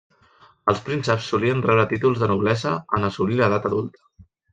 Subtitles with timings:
[0.71, 4.03] Els prínceps solien rebre títols de noblesa en assolir l'edat adulta.